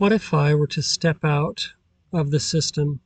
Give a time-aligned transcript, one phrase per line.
[0.00, 1.74] What if I were to step out
[2.10, 3.00] of the system?